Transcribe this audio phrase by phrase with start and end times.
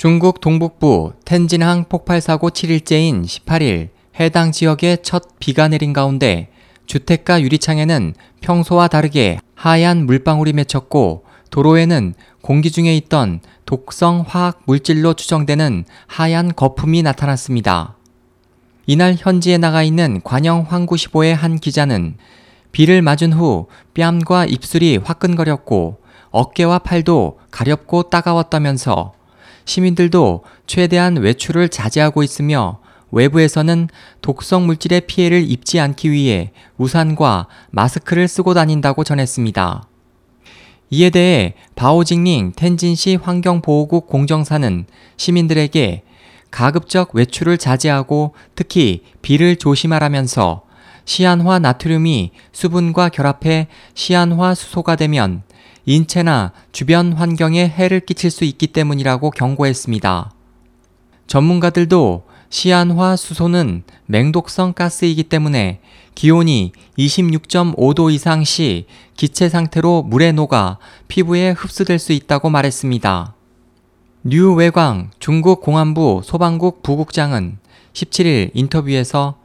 [0.00, 6.48] 중국 동북부 텐진항 폭발 사고 7일째인 18일 해당 지역에 첫 비가 내린 가운데
[6.86, 15.84] 주택가 유리창에는 평소와 다르게 하얀 물방울이 맺혔고 도로에는 공기 중에 있던 독성 화학 물질로 추정되는
[16.06, 17.98] 하얀 거품이 나타났습니다.
[18.86, 22.16] 이날 현지에 나가 있는 관영 황구시보의 한 기자는
[22.72, 25.98] 비를 맞은 후 뺨과 입술이 화끈거렸고
[26.30, 29.19] 어깨와 팔도 가렵고 따가웠다면서
[29.64, 32.80] 시민들도 최대한 외출을 자제하고 있으며
[33.12, 33.88] 외부에서는
[34.22, 39.86] 독성 물질의 피해를 입지 않기 위해 우산과 마스크를 쓰고 다닌다고 전했습니다.
[40.90, 46.02] 이에 대해 바오징링 텐진시 환경보호국 공정사는 시민들에게
[46.50, 50.62] 가급적 외출을 자제하고 특히 비를 조심하라면서
[51.04, 55.42] 시안화 나트륨이 수분과 결합해 시안화 수소가 되면
[55.86, 60.32] 인체나 주변 환경에 해를 끼칠 수 있기 때문이라고 경고했습니다.
[61.26, 65.80] 전문가들도 시안화 수소는 맹독성 가스이기 때문에
[66.14, 73.34] 기온이 26.5도 이상 시 기체 상태로 물에 녹아 피부에 흡수될 수 있다고 말했습니다.
[74.24, 77.58] 류외광 중국 공안부 소방국 부국장은
[77.94, 79.39] 17일 인터뷰에서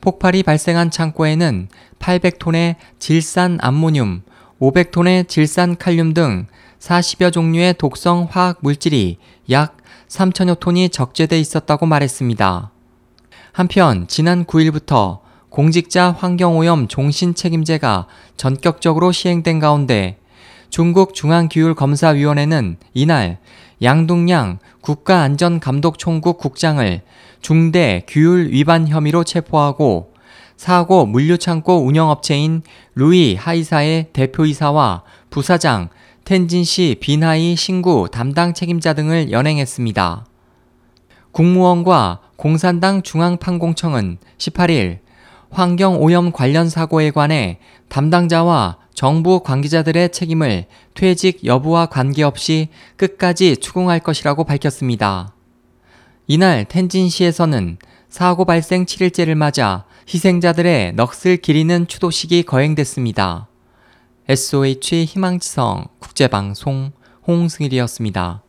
[0.00, 1.68] 폭발이 발생한 창고에는
[1.98, 4.22] 800톤의 질산 암모늄,
[4.60, 6.46] 500톤의 질산 칼륨 등
[6.78, 9.18] 40여 종류의 독성 화학 물질이
[9.50, 9.76] 약
[10.08, 12.70] 3천여 톤이 적재돼 있었다고 말했습니다.
[13.52, 20.18] 한편 지난 9일부터 공직자 환경오염 종신 책임제가 전격적으로 시행된 가운데
[20.70, 23.38] 중국 중앙기율검사위원회는 이날
[23.82, 27.00] 양동양 국가안전감독총국 국장을
[27.40, 30.12] 중대 규율 위반 혐의로 체포하고
[30.56, 32.62] 사고 물류창고 운영업체인
[32.94, 35.88] 루이 하이사의 대표이사와 부사장
[36.24, 40.26] 텐진시 비나이 신구 담당 책임자 등을 연행했습니다.
[41.32, 44.98] 국무원과 공산당 중앙판공청은 18일
[45.50, 47.58] 환경오염 관련 사고에 관해
[47.88, 50.64] 담당자와 정부 관계자들의 책임을
[50.94, 52.66] 퇴직 여부와 관계없이
[52.96, 55.36] 끝까지 추궁할 것이라고 밝혔습니다.
[56.26, 57.78] 이날 텐진시에서는
[58.08, 63.46] 사고 발생 7일째를 맞아 희생자들의 넋을 기리는 추도식이 거행됐습니다.
[64.28, 66.90] SOH 희망지성 국제방송
[67.24, 68.42] 홍승일이었습니다.